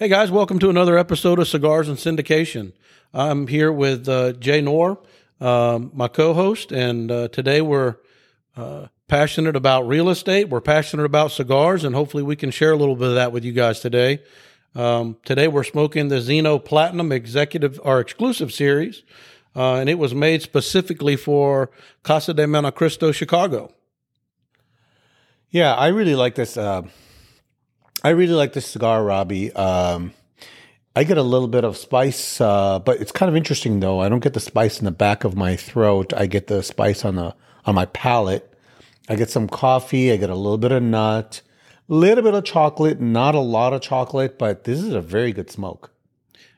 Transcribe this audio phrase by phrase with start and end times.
[0.00, 2.72] Hey guys, welcome to another episode of Cigars and Syndication.
[3.12, 5.00] I'm here with uh, Jay Noor,
[5.40, 7.96] um, my co-host, and uh, today we're
[8.56, 10.50] uh, passionate about real estate.
[10.50, 13.44] We're passionate about cigars, and hopefully we can share a little bit of that with
[13.44, 14.22] you guys today.
[14.76, 19.02] Um, today we're smoking the Zino Platinum Executive or Exclusive Series,
[19.56, 21.72] uh, and it was made specifically for
[22.04, 23.74] Casa de Montecristo, Chicago.
[25.50, 26.56] Yeah, I really like this.
[28.02, 29.52] I really like this cigar, Robbie.
[29.52, 30.12] Um,
[30.94, 34.00] I get a little bit of spice, uh, but it's kind of interesting though.
[34.00, 36.12] I don't get the spice in the back of my throat.
[36.16, 38.52] I get the spice on the on my palate.
[39.08, 40.12] I get some coffee.
[40.12, 41.40] I get a little bit of nut,
[41.88, 43.00] a little bit of chocolate.
[43.00, 45.90] Not a lot of chocolate, but this is a very good smoke.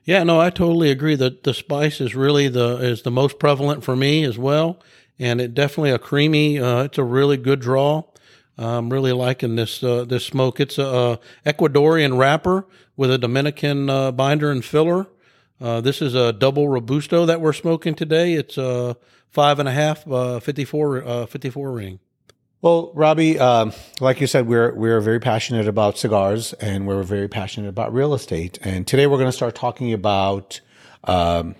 [0.03, 3.83] Yeah, no, I totally agree that the spice is really the is the most prevalent
[3.83, 4.79] for me as well,
[5.19, 6.59] and it definitely a creamy.
[6.59, 8.03] Uh, it's a really good draw.
[8.57, 10.59] I'm really liking this uh, this smoke.
[10.59, 15.07] It's a, a, Ecuadorian wrapper with a Dominican uh, binder and filler.
[15.59, 18.33] Uh, this is a double robusto that we're smoking today.
[18.33, 18.97] It's a
[19.29, 21.99] five and a half, uh, 54, uh, 54 ring.
[22.61, 27.27] Well, Robbie, um, like you said, we're we're very passionate about cigars and we're very
[27.27, 28.59] passionate about real estate.
[28.61, 30.61] And today we're going to start talking about
[31.05, 31.55] um,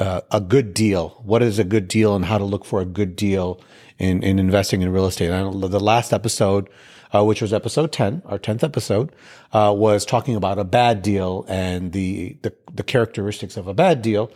[0.00, 1.20] uh, a good deal.
[1.24, 3.60] What is a good deal, and how to look for a good deal
[3.98, 5.30] in, in investing in real estate.
[5.30, 6.68] And the last episode,
[7.14, 9.14] uh, which was episode 10, our 10th episode,
[9.52, 14.02] uh, was talking about a bad deal and the, the, the characteristics of a bad
[14.02, 14.30] deal.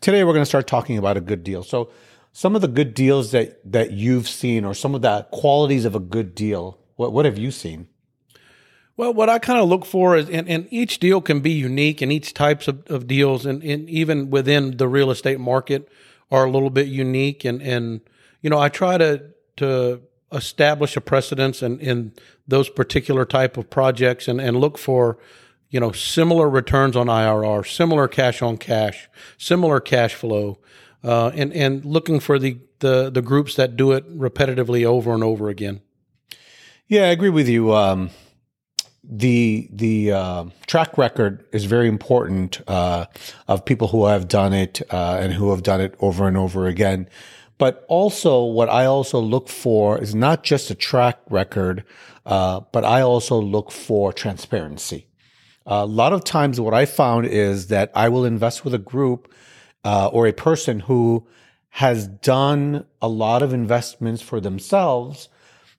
[0.00, 1.62] Today, we're going to start talking about a good deal.
[1.62, 1.90] So,
[2.32, 5.94] some of the good deals that, that you've seen or some of the qualities of
[5.94, 7.86] a good deal, what, what have you seen?
[8.96, 12.00] Well, what I kind of look for is, and, and, each deal can be unique,
[12.00, 15.88] and each types of, of deals, and, and, even within the real estate market,
[16.30, 17.44] are a little bit unique.
[17.44, 18.00] And and
[18.40, 22.12] you know, I try to to establish a precedence in, in
[22.46, 25.16] those particular type of projects and, and look for,
[25.70, 30.58] you know, similar returns on IRR, similar cash on cash, similar cash flow,
[31.02, 35.24] uh, and and looking for the, the the groups that do it repetitively over and
[35.24, 35.80] over again.
[36.86, 37.74] Yeah, I agree with you.
[37.74, 38.10] Um,
[39.08, 43.06] the the uh, track record is very important uh,
[43.48, 46.66] of people who have done it uh, and who have done it over and over
[46.66, 47.08] again.
[47.58, 51.84] But also, what I also look for is not just a track record,
[52.26, 55.06] uh, but I also look for transparency.
[55.66, 59.32] a lot of times, what I found is that I will invest with a group
[59.84, 61.26] uh, or a person who
[61.70, 65.28] has done a lot of investments for themselves,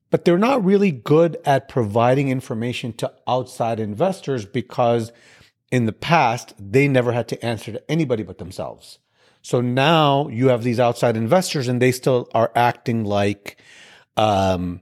[0.10, 5.12] but they're not really good at providing information to outside investors because
[5.72, 9.00] in the past, they never had to answer to anybody but themselves.
[9.42, 13.58] So now you have these outside investors and they still are acting like
[14.18, 14.82] um,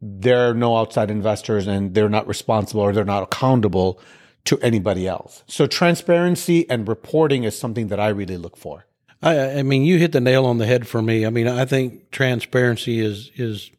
[0.00, 4.00] there are no outside investors and they're not responsible or they're not accountable
[4.44, 5.42] to anybody else.
[5.48, 8.86] So transparency and reporting is something that I really look for.
[9.22, 11.26] I, I mean, you hit the nail on the head for me.
[11.26, 13.70] I mean, I think transparency is is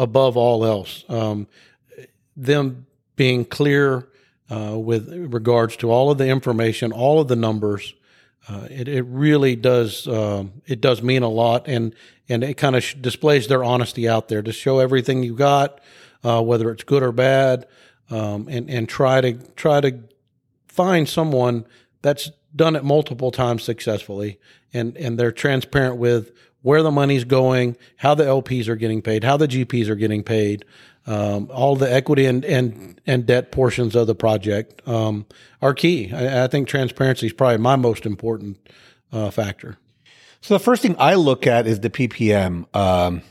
[0.00, 1.04] above all else.
[1.08, 1.46] Um,
[2.34, 4.08] them being clear
[4.50, 7.94] uh, with regards to all of the information, all of the numbers,
[8.48, 11.94] uh, it, it really does um, it does mean a lot and
[12.28, 15.78] and it kind of sh- displays their honesty out there to show everything you got
[16.24, 17.66] uh, whether it's good or bad
[18.08, 20.00] um, and and try to try to
[20.66, 21.66] find someone
[22.00, 24.38] that's done it multiple times successfully
[24.72, 29.24] and and they're transparent with where the money's going how the LPs are getting paid
[29.24, 30.64] how the GPs are getting paid
[31.06, 35.26] um, all the equity and, and, and debt portions of the project um,
[35.62, 36.12] are key.
[36.12, 38.58] I, I, think transparency is probably my most important
[39.12, 39.78] uh, factor.
[40.40, 43.22] So the first thing I look at is the PPM, um,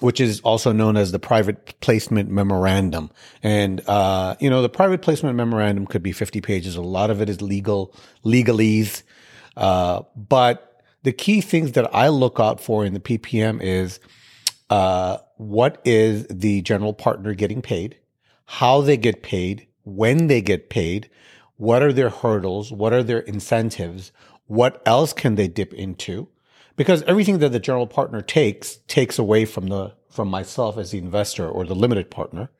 [0.00, 3.10] which is also known as the private placement memorandum.
[3.42, 6.76] And, uh, you know, the private placement memorandum could be 50 pages.
[6.76, 7.94] A lot of it is legal,
[8.24, 9.02] legalese.
[9.56, 14.00] Uh, but the key things that I look out for in the PPM is,
[14.70, 17.96] uh, what is the general partner getting paid,
[18.46, 21.08] how they get paid, when they get paid,
[21.56, 24.12] what are their hurdles, what are their incentives,
[24.46, 26.28] what else can they dip into?
[26.78, 30.98] Because everything that the general partner takes takes away from the from myself as the
[30.98, 32.50] investor or the limited partner.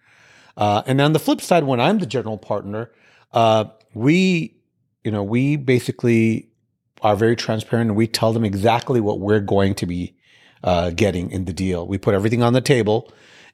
[0.57, 2.91] Uh, and on the flip side, when I'm the general partner,
[3.33, 4.57] uh, we,
[5.05, 6.51] you know, we basically
[7.01, 10.17] are very transparent and we tell them exactly what we're going to be
[10.65, 11.87] uh, getting in the deal.
[11.87, 13.13] We put everything on the table,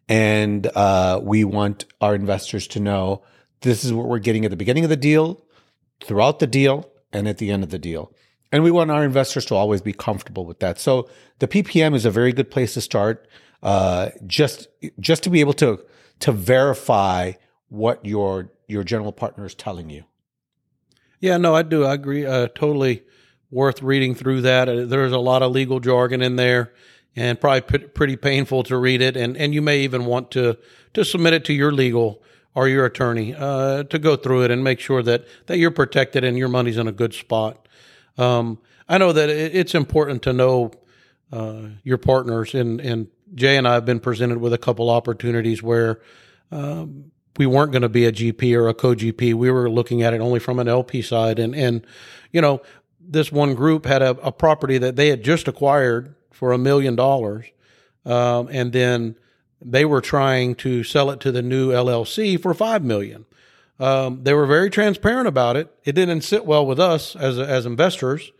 [0.08, 3.22] and uh, we want our investors to know
[3.60, 5.44] this is what we're getting at the beginning of the deal,
[6.02, 8.14] throughout the deal, and at the end of the deal.
[8.54, 10.78] And we want our investors to always be comfortable with that.
[10.78, 11.08] So
[11.40, 13.26] the PPM is a very good place to start.
[13.64, 14.68] Uh, just
[15.00, 15.84] just to be able to
[16.20, 17.32] to verify
[17.68, 20.04] what your your general partner is telling you.
[21.18, 21.82] Yeah, no, I do.
[21.82, 22.24] I agree.
[22.24, 23.02] Uh, totally
[23.50, 24.68] worth reading through that.
[24.68, 26.72] Uh, there's a lot of legal jargon in there,
[27.16, 29.16] and probably p- pretty painful to read it.
[29.16, 30.58] And and you may even want to
[30.92, 32.22] to submit it to your legal
[32.54, 36.22] or your attorney uh, to go through it and make sure that that you're protected
[36.22, 37.63] and your money's in a good spot.
[38.18, 38.58] Um,
[38.88, 40.72] I know that it's important to know
[41.32, 45.62] uh, your partners, and and Jay and I have been presented with a couple opportunities
[45.62, 46.00] where.
[46.50, 49.34] Um, we weren't going to be a GP or a co-GP.
[49.34, 51.38] We were looking at it only from an LP side.
[51.38, 51.84] And, and,
[52.30, 52.62] you know,
[53.00, 56.94] this one group had a, a property that they had just acquired for a million
[56.94, 57.46] dollars.
[58.04, 59.16] Um, and then
[59.60, 63.24] they were trying to sell it to the new LLC for five million.
[63.80, 65.74] Um, they were very transparent about it.
[65.84, 68.30] It didn't sit well with us as as investors,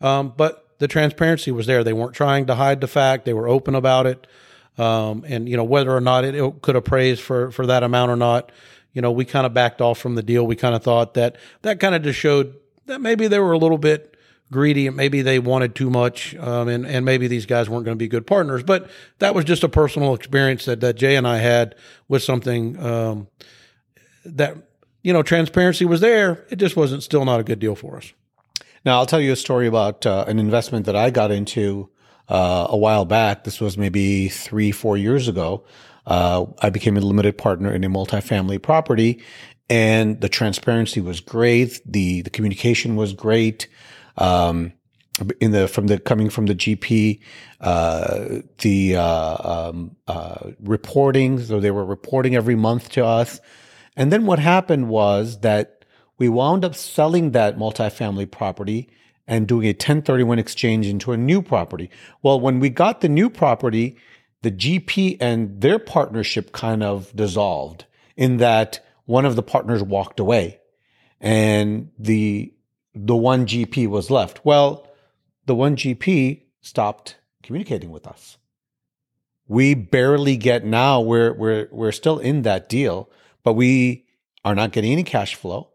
[0.00, 1.84] um, but the transparency was there.
[1.84, 3.24] They weren't trying to hide the fact.
[3.24, 4.26] They were open about it.
[4.78, 8.12] Um, and you know whether or not it, it, could appraise for for that amount
[8.12, 8.52] or not,
[8.92, 10.46] you know we kind of backed off from the deal.
[10.46, 12.54] We kind of thought that that kind of just showed
[12.86, 14.16] that maybe they were a little bit
[14.50, 17.96] greedy and maybe they wanted too much, um, and and maybe these guys weren't going
[17.96, 18.62] to be good partners.
[18.62, 18.88] But
[19.18, 21.74] that was just a personal experience that that Jay and I had
[22.06, 23.26] with something um,
[24.24, 24.56] that
[25.02, 26.44] you know transparency was there.
[26.50, 28.12] It just wasn't still not a good deal for us.
[28.84, 31.90] Now I'll tell you a story about uh, an investment that I got into
[32.28, 33.44] uh, a while back.
[33.44, 35.64] This was maybe three, four years ago.
[36.06, 39.22] Uh, I became a limited partner in a multifamily property,
[39.68, 41.80] and the transparency was great.
[41.84, 43.68] the The communication was great.
[44.16, 44.72] Um,
[45.40, 47.20] in the from the coming from the GP,
[47.60, 51.40] uh, the uh, um, uh, reporting.
[51.40, 53.40] So they were reporting every month to us,
[53.98, 55.84] and then what happened was that
[56.18, 58.88] we wound up selling that multifamily property
[59.26, 61.90] and doing a 1031 exchange into a new property.
[62.22, 63.96] Well, when we got the new property,
[64.42, 67.86] the GP and their partnership kind of dissolved
[68.16, 70.60] in that one of the partners walked away
[71.20, 72.54] and the
[72.94, 74.44] the one GP was left.
[74.44, 74.88] Well,
[75.46, 78.38] the one GP stopped communicating with us.
[79.46, 83.10] We barely get now we're we're we're still in that deal,
[83.42, 84.06] but we
[84.44, 85.70] are not getting any cash flow.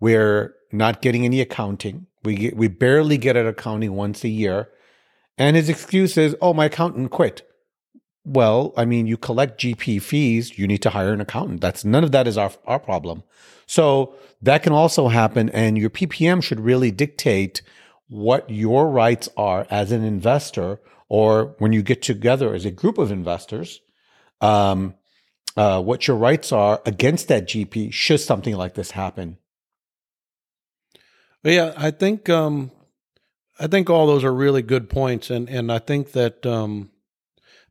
[0.00, 2.06] We're not getting any accounting.
[2.22, 4.68] We get, we barely get an accounting once a year.
[5.38, 7.42] And his excuse is, oh, my accountant quit.
[8.24, 11.62] Well, I mean, you collect GP fees, you need to hire an accountant.
[11.62, 13.22] That's none of that is our, our problem.
[13.66, 15.48] So that can also happen.
[15.50, 17.62] And your PPM should really dictate
[18.08, 22.98] what your rights are as an investor or when you get together as a group
[22.98, 23.80] of investors,
[24.40, 24.94] um,
[25.56, 29.38] uh, what your rights are against that GP should something like this happen.
[31.42, 32.70] Yeah, I think um,
[33.58, 36.90] I think all those are really good points, and and I think that um,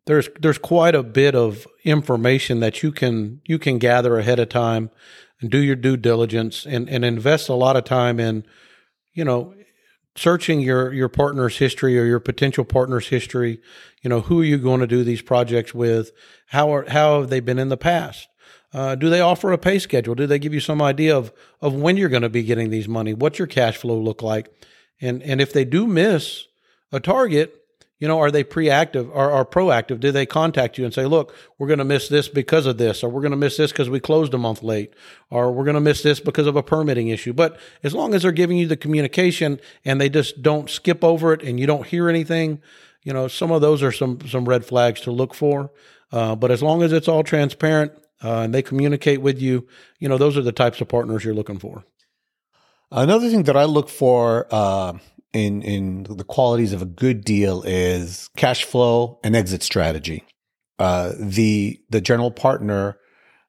[0.06, 4.50] there's there's quite a bit of information that you can you can gather ahead of
[4.50, 4.90] time
[5.40, 8.44] and do your due diligence and and invest a lot of time in
[9.14, 9.54] you know
[10.19, 13.62] searching your your partner's history or your potential partner's history
[14.01, 16.12] you know who are you going to do these projects with
[16.48, 18.27] how are how have they been in the past
[18.71, 20.13] uh, do they offer a pay schedule?
[20.13, 22.88] Do they give you some idea of of when you're going to be getting these
[22.88, 23.13] money?
[23.13, 24.50] What's your cash flow look like?
[25.01, 26.45] And and if they do miss
[26.92, 27.59] a target,
[28.00, 30.00] you know, are they preactive or, or proactive?
[30.00, 33.04] Do they contact you and say, "Look, we're going to miss this because of this,
[33.04, 34.94] or we're going to miss this because we closed a month late,
[35.30, 37.34] or we're going to miss this because of a permitting issue"?
[37.34, 41.33] But as long as they're giving you the communication and they just don't skip over
[41.33, 42.62] it and you don't hear anything,
[43.04, 45.71] you know, some of those are some some red flags to look for.
[46.12, 47.92] Uh, but as long as it's all transparent
[48.24, 49.68] uh, and they communicate with you,
[50.00, 51.83] you know, those are the types of partners you're looking for.
[52.92, 54.94] Another thing that I look for uh,
[55.33, 60.24] in in the qualities of a good deal is cash flow and exit strategy.
[60.78, 62.98] Uh, the the general partner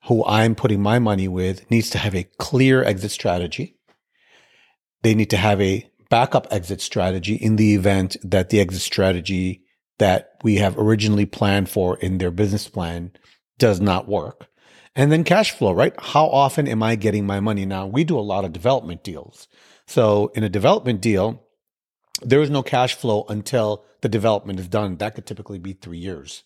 [0.07, 3.77] who I'm putting my money with needs to have a clear exit strategy.
[5.03, 9.63] They need to have a backup exit strategy in the event that the exit strategy
[9.99, 13.13] that we have originally planned for in their business plan
[13.59, 14.49] does not work.
[14.97, 15.95] And then cash flow, right?
[15.99, 17.65] How often am I getting my money?
[17.65, 19.47] Now, we do a lot of development deals.
[19.87, 21.47] So in a development deal,
[22.23, 24.97] there is no cash flow until the development is done.
[24.97, 26.43] That could typically be three years.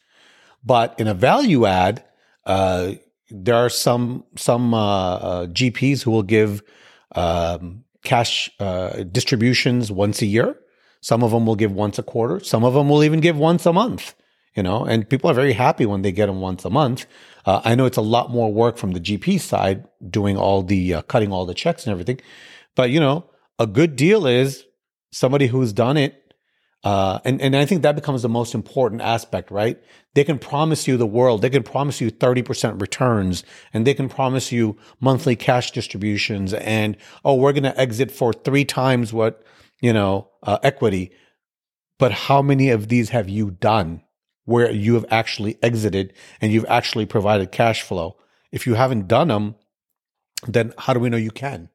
[0.64, 2.04] But in a value add,
[2.46, 2.92] uh,
[3.30, 6.62] there are some some uh, uh, GPs who will give
[7.14, 10.56] um, cash uh, distributions once a year.
[11.00, 12.40] Some of them will give once a quarter.
[12.40, 14.14] Some of them will even give once a month.
[14.54, 17.06] You know, and people are very happy when they get them once a month.
[17.44, 20.94] Uh, I know it's a lot more work from the GP side doing all the
[20.94, 22.20] uh, cutting all the checks and everything,
[22.76, 23.28] but you know,
[23.58, 24.64] a good deal is
[25.14, 26.14] somebody who's done it
[26.84, 29.82] Uh, and, and I think that becomes the most important aspect, right?
[30.14, 31.40] They can promise you the world.
[31.40, 33.42] They can promise you 30% returns
[33.72, 38.34] and they can promise you monthly cash distributions and, oh, we're going to exit for
[38.34, 39.42] three times what,
[39.80, 41.10] you know, uh, equity.
[41.98, 44.02] But how many of these have you done
[44.44, 48.18] where you have actually exited and you've actually provided cash flow?
[48.52, 49.54] If you haven't done them,
[50.46, 51.70] then how do we know you can?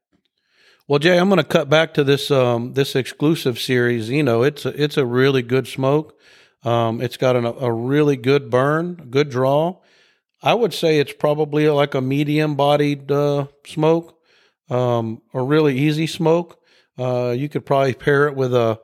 [0.90, 4.10] Well, Jay, I'm going to cut back to this um, this exclusive series.
[4.10, 6.18] You know, it's a, it's a really good smoke.
[6.64, 9.82] Um, it's got an, a really good burn, good draw.
[10.42, 14.18] I would say it's probably like a medium bodied uh, smoke,
[14.72, 16.60] um, a really easy smoke.
[16.98, 18.80] Uh, you could probably pair it with a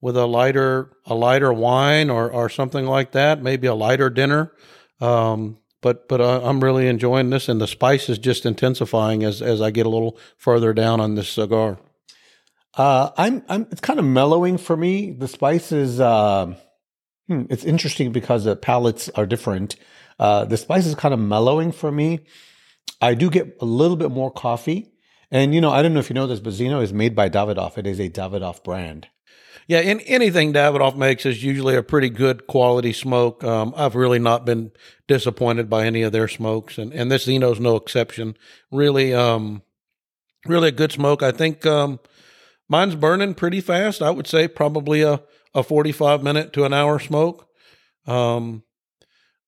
[0.00, 3.42] with a lighter a lighter wine or or something like that.
[3.42, 4.52] Maybe a lighter dinner.
[5.00, 9.60] Um, but but I'm really enjoying this, and the spice is just intensifying as as
[9.60, 11.78] I get a little further down on this cigar.
[12.74, 15.12] Uh, I'm I'm it's kind of mellowing for me.
[15.12, 16.54] The spice is uh,
[17.28, 19.76] hmm, it's interesting because the palates are different.
[20.18, 22.20] Uh, the spice is kind of mellowing for me.
[23.00, 24.92] I do get a little bit more coffee,
[25.30, 27.28] and you know I don't know if you know this, but Zino is made by
[27.28, 27.78] Davidoff.
[27.78, 29.08] It is a Davidoff brand.
[29.66, 33.44] Yeah, in, anything Davidoff makes is usually a pretty good quality smoke.
[33.44, 34.72] Um, I've really not been
[35.06, 38.36] disappointed by any of their smokes, and, and this Zino's no exception.
[38.70, 39.62] Really, um,
[40.46, 41.22] really a good smoke.
[41.22, 42.00] I think um,
[42.68, 44.02] mine's burning pretty fast.
[44.02, 45.22] I would say probably a,
[45.54, 47.48] a 45 minute to an hour smoke.
[48.06, 48.62] Um,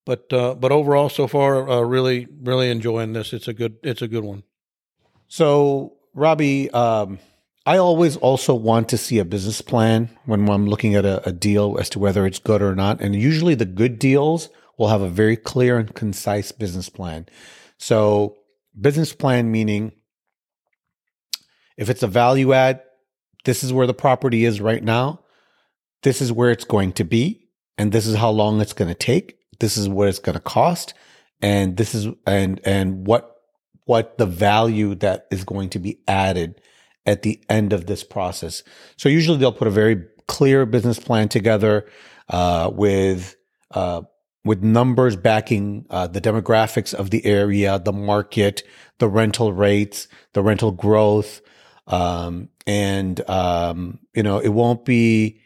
[0.05, 3.33] but uh, but overall, so far, uh, really really enjoying this.
[3.33, 4.43] It's a good it's a good one.
[5.29, 7.21] So, Robbie, um,
[7.71, 11.31] I always also want to see a business plan when I'm looking at a, a,
[11.31, 13.01] deal as to whether it's good or not.
[13.01, 17.29] And usually the good deals will have a very clear and concise business plan.
[17.79, 18.39] So,
[18.81, 19.93] business plan meaning
[21.77, 22.83] if it's a value add,
[23.45, 25.21] this is where the property is right now.
[26.03, 27.47] This is where it's going to be.
[27.79, 29.39] And this is how long it's going to take.
[29.61, 30.93] This is what it's going to cost.
[31.41, 33.37] And this is, and, and what,
[33.85, 36.61] what the value that is going to be added
[37.07, 38.63] at the end of this process.
[38.97, 41.87] So usually they'll put a very clear business plan together
[42.29, 43.37] uh, with
[43.73, 44.03] uh,
[44.45, 48.63] with numbers backing uh, the demographics of the area, the market,
[48.99, 51.41] the rental rates, the rental growth,
[51.87, 55.41] um, and um, you know it won't be,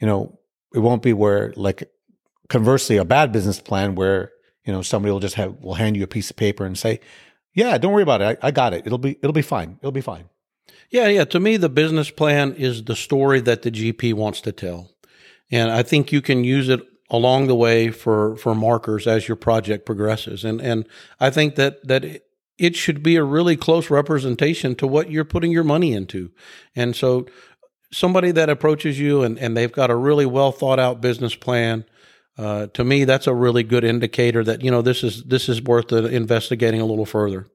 [0.00, 0.38] you know,
[0.74, 1.90] it won't be where like
[2.48, 4.30] conversely a bad business plan where
[4.64, 7.00] you know somebody will just have will hand you a piece of paper and say,
[7.54, 9.92] yeah, don't worry about it, I, I got it, it'll be it'll be fine, it'll
[9.92, 10.28] be fine.
[10.92, 11.24] Yeah, yeah.
[11.24, 14.90] To me, the business plan is the story that the GP wants to tell.
[15.50, 16.80] And I think you can use it
[17.10, 20.44] along the way for, for markers as your project progresses.
[20.44, 20.86] And, and
[21.18, 22.22] I think that, that
[22.58, 26.30] it should be a really close representation to what you're putting your money into.
[26.76, 27.26] And so
[27.90, 31.86] somebody that approaches you and, and they've got a really well thought out business plan,
[32.36, 35.62] uh, to me, that's a really good indicator that, you know, this is, this is
[35.62, 37.46] worth investigating a little further.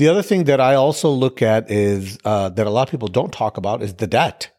[0.00, 3.08] The other thing that I also look at is uh, that a lot of people
[3.08, 4.50] don't talk about is the debt.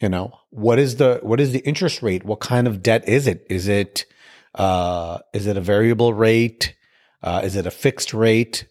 [0.00, 2.24] You know, what is the what is the interest rate?
[2.24, 3.44] What kind of debt is it?
[3.50, 4.06] Is it
[4.54, 6.76] uh, is it a variable rate?
[7.20, 8.68] Uh, is it a fixed rate?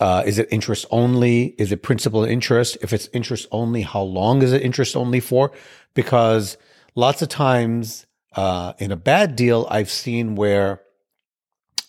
[0.00, 1.54] Uh, is it interest only?
[1.58, 2.78] Is it principal interest?
[2.80, 5.52] If it's interest only, how long is it interest only for?
[5.92, 6.56] Because
[6.94, 10.80] lots of times uh, in a bad deal, I've seen where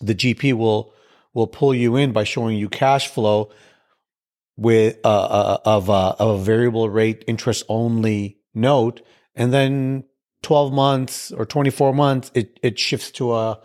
[0.01, 0.93] the GP will
[1.35, 3.51] will pull you in by showing you cash flow
[4.57, 9.01] with uh, uh, of, uh, of a variable rate interest only note,
[9.35, 10.05] and then
[10.41, 13.59] 12 months or 24 months, it, it shifts to a,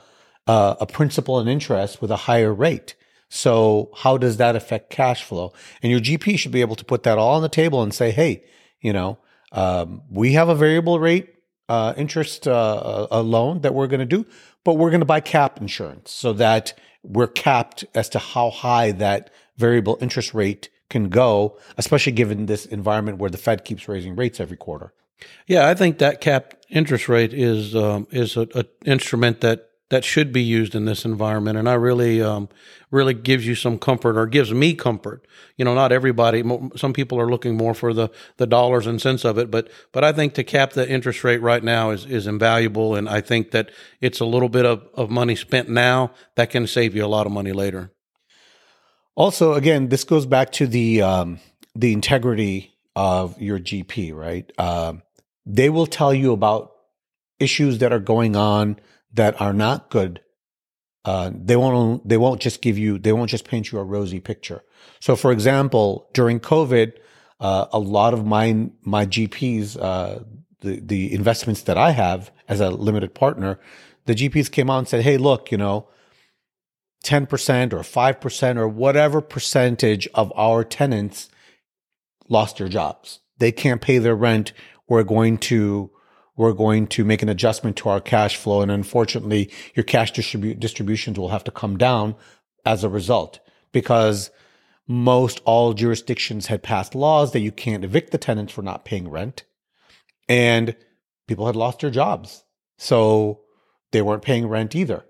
[0.46, 2.96] a, a principal and interest with a higher rate.
[3.28, 5.52] So how does that affect cash flow?
[5.82, 8.10] And your GP should be able to put that all on the table and say,
[8.10, 8.42] hey,
[8.80, 9.18] you know,
[9.52, 11.34] um, we have a variable rate
[11.68, 14.26] uh, interest uh, a loan that we're going to do,
[14.64, 18.92] but we're going to buy cap insurance so that we're capped as to how high
[18.92, 24.16] that variable interest rate can go, especially given this environment where the Fed keeps raising
[24.16, 24.92] rates every quarter.
[25.46, 30.32] Yeah, I think that cap interest rate is um, is an instrument that that should
[30.32, 32.48] be used in this environment, and I really um,
[32.90, 35.26] really gives you some comfort or gives me comfort.
[35.56, 36.42] You know, not everybody.
[36.76, 40.04] Some people are looking more for the the dollars and cents of it, but but
[40.04, 43.50] I think to cap the interest rate right now is is invaluable, and I think
[43.50, 43.70] that
[44.00, 47.26] it's a little bit of of money spent now that can save you a lot
[47.26, 47.92] of money later.
[49.16, 51.40] Also, again, this goes back to the um,
[51.74, 54.50] the integrity of your GP, right?
[54.56, 55.02] Um,
[55.44, 56.72] they will tell you about
[57.40, 58.78] issues that are going on
[59.12, 60.20] that are not good.
[61.04, 62.06] Uh, they won't.
[62.06, 62.98] They won't just give you.
[62.98, 64.62] They won't just paint you a rosy picture.
[65.00, 66.92] So, for example, during COVID,
[67.40, 70.20] uh, a lot of my my GPs, uh,
[70.60, 73.58] the, the investments that I have as a limited partner,
[74.06, 75.88] the GPs came out and said, Hey, look, you know,
[77.04, 81.30] 10% or 5% or whatever percentage of our tenants
[82.28, 83.20] lost their jobs.
[83.38, 84.52] They can't pay their rent.
[84.88, 85.90] We're going to
[86.36, 88.62] we're going to make an adjustment to our cash flow.
[88.62, 92.14] And unfortunately, your cash distribu- distributions will have to come down
[92.64, 93.40] as a result
[93.72, 94.30] because
[94.86, 99.08] most all jurisdictions had passed laws that you can't evict the tenants for not paying
[99.08, 99.44] rent.
[100.28, 100.76] And
[101.26, 102.44] people had lost their jobs.
[102.78, 103.40] So
[103.92, 105.04] they weren't paying rent either.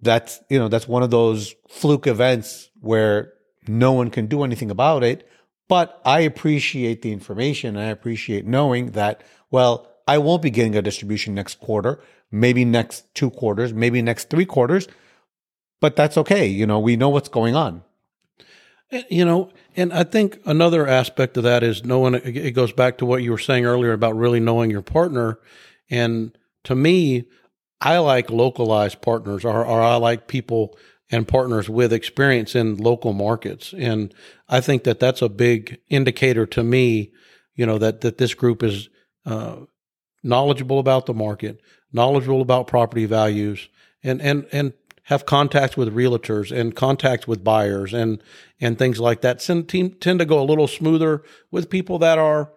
[0.00, 3.32] That's, you know, that's one of those fluke events where
[3.68, 5.28] no one can do anything about it.
[5.68, 7.76] But I appreciate the information.
[7.76, 13.14] I appreciate knowing that, well, I won't be getting a distribution next quarter, maybe next
[13.14, 14.88] two quarters, maybe next three quarters,
[15.80, 16.46] but that's okay.
[16.46, 17.82] You know, we know what's going on.
[19.08, 23.06] You know, and I think another aspect of that is knowing it goes back to
[23.06, 25.38] what you were saying earlier about really knowing your partner.
[25.88, 27.24] And to me,
[27.80, 30.76] I like localized partners or, or I like people
[31.10, 33.74] and partners with experience in local markets.
[33.76, 34.14] And
[34.48, 37.12] I think that that's a big indicator to me,
[37.54, 38.88] you know, that, that this group is,
[39.26, 39.56] uh,
[40.22, 41.60] knowledgeable about the market,
[41.92, 43.68] knowledgeable about property values,
[44.02, 44.72] and and and
[45.04, 48.22] have contacts with realtors and contacts with buyers and
[48.60, 49.40] and things like that.
[49.40, 49.68] Tend,
[50.00, 52.52] tend to go a little smoother with people that are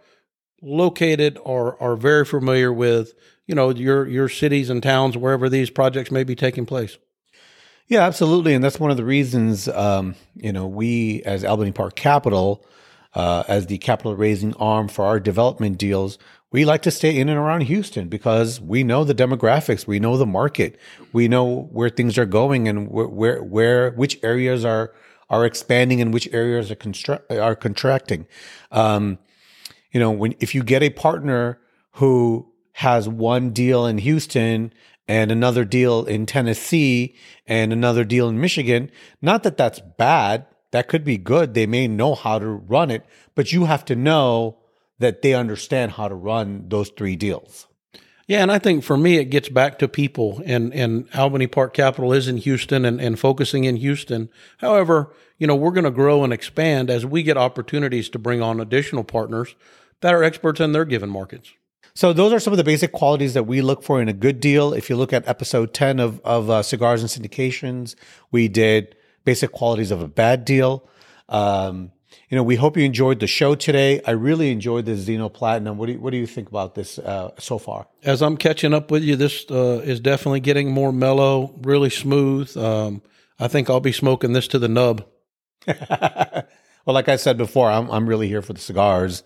[0.62, 3.14] located or are very familiar with
[3.48, 6.98] you know your your cities and towns wherever these projects may be taking place.
[7.88, 11.96] Yeah, absolutely, and that's one of the reasons um, you know we as Albany Park
[11.96, 12.66] Capital.
[13.14, 16.18] Uh, as the capital raising arm for our development deals,
[16.56, 20.16] we like to stay in and around Houston because we know the demographics, we know
[20.16, 20.80] the market,
[21.12, 24.94] we know where things are going and where where, where which areas are
[25.30, 28.26] are expanding and which areas are constru- are contracting.
[28.72, 29.20] Um,
[29.92, 31.60] you know, when if you get a partner
[31.96, 34.72] who has one deal in Houston
[35.10, 38.90] and another deal in Tennessee and another deal in Michigan,
[39.22, 41.54] not that that's bad, that could be good.
[41.54, 44.58] They may know how to run it, but you have to know
[45.00, 47.68] that they understand how to run those three deals.
[48.28, 51.74] Yeah, and I think for me it gets back to people and, and Albany Park
[51.76, 54.30] Capital is in Houston and, and focusing in Houston.
[54.58, 58.42] However, you know, we're going to grow and expand as we get opportunities to bring
[58.42, 59.56] on additional partners
[60.02, 61.54] that are experts in their given markets.
[61.94, 64.40] So those are some of the basic qualities that we look for in a good
[64.40, 64.74] deal.
[64.74, 67.96] If you look at episode 10 of, of uh, Cigars and Syndications,
[68.32, 70.90] we did basic qualities of a bad deal.
[71.30, 71.92] Um,
[72.30, 74.02] you know, we hope you enjoyed the show today.
[74.06, 75.78] I really enjoyed the Zino Platinum.
[75.78, 77.88] What do you, what do you think about this uh, so far?
[78.04, 82.56] As I'm catching up with you, this uh, is definitely getting more mellow, really smooth.
[82.58, 83.02] Um,
[83.40, 85.06] I think I'll be smoking this to the nub.
[85.68, 86.46] well,
[86.86, 89.24] like I said before, I'm I'm really here for the cigars.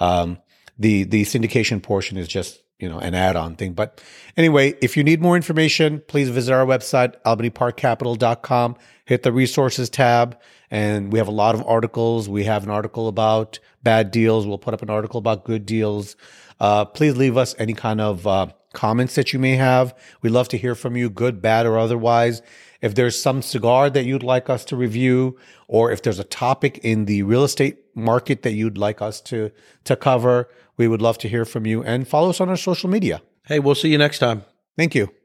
[0.00, 0.38] Um,
[0.78, 3.72] the the syndication portion is just you know an add-on thing.
[3.72, 4.02] But
[4.36, 8.76] anyway, if you need more information, please visit our website albanyparkcapital.com.
[9.04, 10.38] Hit the resources tab
[10.70, 12.28] and we have a lot of articles.
[12.28, 14.46] We have an article about bad deals.
[14.46, 16.16] We'll put up an article about good deals.
[16.58, 19.96] Uh, please leave us any kind of uh, comments that you may have.
[20.20, 22.42] We'd love to hear from you, good, bad, or otherwise.
[22.80, 26.78] If there's some cigar that you'd like us to review, or if there's a topic
[26.78, 29.52] in the real estate market that you'd like us to
[29.84, 30.48] to cover,
[30.82, 31.84] we would love to hear from you.
[31.84, 33.22] And follow us on our social media.
[33.46, 34.44] Hey, we'll see you next time.
[34.76, 35.21] Thank you.